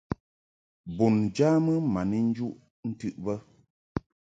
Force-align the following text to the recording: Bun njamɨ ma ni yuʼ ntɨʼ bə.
Bun 0.95 1.13
njamɨ 1.27 1.73
ma 1.93 2.01
ni 2.09 2.19
yuʼ 2.35 2.55
ntɨʼ 2.89 3.11
bə. 3.23 3.33